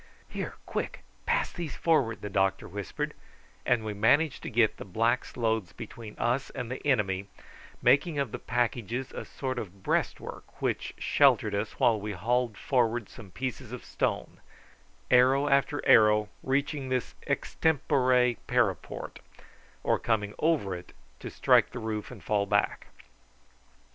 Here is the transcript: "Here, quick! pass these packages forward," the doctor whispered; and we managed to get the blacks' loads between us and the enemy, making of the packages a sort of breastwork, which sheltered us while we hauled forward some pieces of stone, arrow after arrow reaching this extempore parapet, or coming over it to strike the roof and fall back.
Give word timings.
"Here, 0.27 0.55
quick! 0.65 1.03
pass 1.27 1.51
these 1.51 1.73
packages 1.73 1.83
forward," 1.83 2.21
the 2.23 2.29
doctor 2.31 2.67
whispered; 2.67 3.13
and 3.67 3.85
we 3.85 3.93
managed 3.93 4.41
to 4.41 4.49
get 4.49 4.77
the 4.77 4.83
blacks' 4.83 5.37
loads 5.37 5.73
between 5.73 6.17
us 6.17 6.49
and 6.49 6.71
the 6.71 6.81
enemy, 6.87 7.27
making 7.83 8.17
of 8.17 8.31
the 8.31 8.39
packages 8.39 9.11
a 9.11 9.25
sort 9.25 9.59
of 9.59 9.83
breastwork, 9.83 10.59
which 10.59 10.95
sheltered 10.97 11.53
us 11.53 11.73
while 11.73 12.01
we 12.01 12.13
hauled 12.13 12.57
forward 12.57 13.09
some 13.09 13.29
pieces 13.29 13.71
of 13.71 13.85
stone, 13.85 14.41
arrow 15.11 15.47
after 15.47 15.85
arrow 15.87 16.29
reaching 16.41 16.89
this 16.89 17.13
extempore 17.27 18.37
parapet, 18.47 19.19
or 19.83 19.99
coming 19.99 20.33
over 20.39 20.73
it 20.73 20.93
to 21.19 21.29
strike 21.29 21.69
the 21.69 21.77
roof 21.77 22.09
and 22.09 22.23
fall 22.23 22.47
back. 22.47 22.87